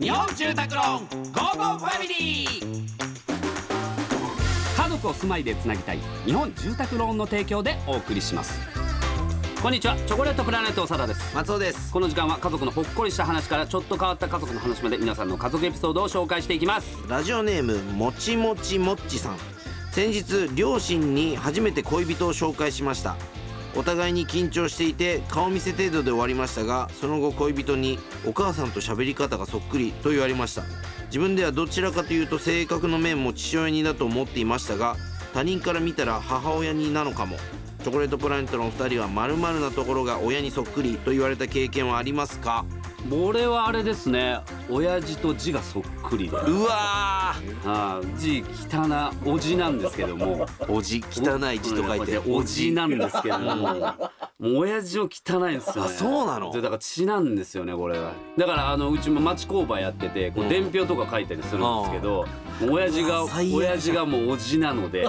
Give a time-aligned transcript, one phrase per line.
[0.00, 2.86] 日本住宅ローンゴーゴーファミリー。
[4.76, 8.58] 家族を住まいでつなぎたい日本住宅ローンの提供でお送りします。
[9.62, 11.34] こんにちはチョコレートプラネット長田です。
[11.34, 11.92] 松尾です。
[11.92, 16.98] この時間は家族のほっこりした話からちょっと変わった家族の話まで皆さんの家族エピソードを紹介していきます。
[17.08, 19.36] ラジオネームもちもちもっちさん。
[19.92, 23.16] 先日両親に初めて恋人を紹介しました
[23.76, 30.62] お互いに緊張していて顔見せ程度で終わりましたがその後恋人に「お母さんと喋り方がそっくり」と言われました。
[31.08, 34.96] 自分ではどちらかというと性格の面も父親にだと思っていましたが
[35.34, 37.36] 他人から見たら母親になのかも。
[37.84, 42.64] チョコレートプラネットのお二人は〇〇なところが親にそっくりと言われた経験はありますか？
[43.10, 44.40] 俺はあれですね。
[44.68, 46.36] 親父と字がそっくりで。
[46.36, 50.46] うわあー字汚なおじなんですけども。
[50.46, 52.18] ーおじ汚い字と書いて。
[52.26, 53.66] おじなんですけども。
[54.38, 55.90] もう親父を汚いんですよね。
[55.90, 56.52] あそうなの？
[56.52, 62.26] だから血なんですよねこれがだからあのうちも町工場やっててこううん伝票とか書いたりするんですけど、
[62.60, 65.08] もう親父が親父がもうおじなので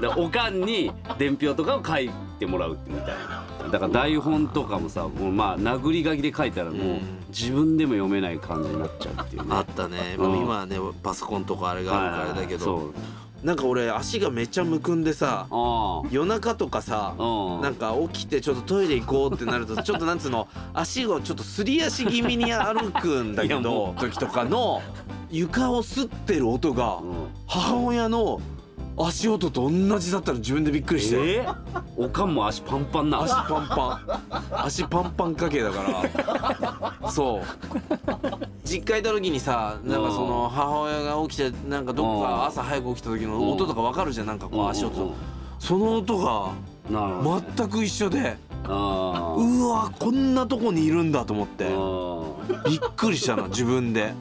[0.00, 7.00] でおかんに伝票とかを書いてもらうみたいなだから台本とかもさもうまあ殴り書きで書いたらもううん。
[7.32, 9.48] 自分でも読めない感じになっちゃうっていうね。
[9.50, 10.32] あったね、うん。
[10.32, 12.92] もう今はねパソコンとかあれがあるからあれだけど、
[13.42, 24.80] なんか俺足がめっちゃむくんでさあ夜中とかさあなんか起きてちょっとトイレ行こうってなると ちょっとなんつうの足をちょっとすり足気味に歩くんだけど時とかの
[25.30, 27.12] 床を擦ってる音がうん。
[27.46, 28.40] 母親の
[28.96, 31.16] 足音と同じだったの自分でびっくりして。
[31.16, 31.46] え？
[31.46, 31.56] ー
[31.96, 33.22] おかんも足パンパンな。
[33.22, 34.00] 足パンパ
[34.50, 34.64] ン。
[34.64, 35.82] 足パンパン家系だか
[37.02, 37.10] ら。
[37.10, 37.42] そう。
[38.64, 45.14] 実家いた時にさなんかその母親が起きてなんかどっか朝早く起きた時の音とかわかるじゃんなんかこう足音。
[45.58, 46.50] その音が
[46.90, 51.66] 全く一緒であうわこんなとこにいるんだと思って。
[51.68, 54.12] あびっくりしたの自分で。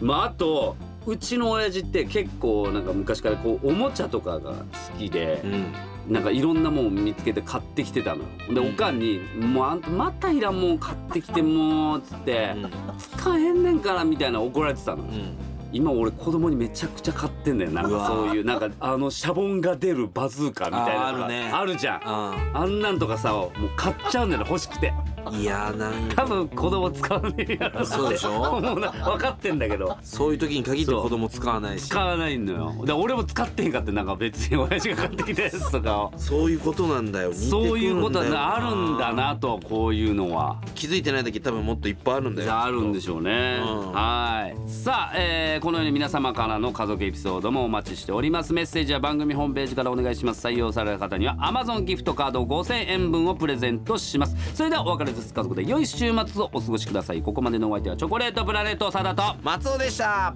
[0.00, 4.56] まああとうちの親父って結構なんか昔からこうおもちゃとかが好
[4.98, 5.64] きでう、ん。
[6.08, 8.22] なんかいろんなもん見つけて買ってきてたの。
[8.48, 12.56] よでおかんに「もうあんたまたいらんもん買ってきてもう」っつって
[12.98, 15.04] 「使えんねんから」みたいな怒られてたの。
[15.04, 17.82] うんうん今俺子供にめちゃくちゃ買ってんだよな。
[17.82, 21.50] んかそういうなんかあのシャボンが出るバズーカみたいなのがああるね。
[21.52, 22.00] あるじゃん。
[22.04, 24.92] ああんなんとかさもう買っちゃうんだよね欲しくて。
[25.30, 26.24] いやなんか。
[26.24, 28.60] 多分子供使わねえやろそうでしょ？
[28.60, 28.90] もうな。
[28.90, 29.96] 分かってんだけど。
[30.02, 31.88] そういう時に限って子供使わないし。
[31.88, 32.84] 使わないのよ。
[32.84, 36.12] で俺も使ってへんかってなんか別に親父が買ってきたやつとかを。
[36.16, 37.32] そういうことなんだよ。
[37.32, 42.60] そういうことはあるんだなとこういうのは気づいてない時多分もっといっぱいあるんだよ。
[42.60, 43.92] あるんでしょうね、うん。
[43.92, 44.68] はい。
[44.68, 48.52] さあ、えーこのように皆様からの家族エピソードもお待ちしております。
[48.52, 50.44] メッセージは番組ホームページからお願いします。
[50.44, 54.34] 採用された方には Amazon ギフトカード5000円分をプレゼントします。
[54.56, 55.32] それではお別れです。
[55.32, 57.22] 家族で良い週末をお過ごしください。
[57.22, 59.36] ここまでのお相手はチョコレートプラネット長田と。
[59.44, 60.34] 松尾でした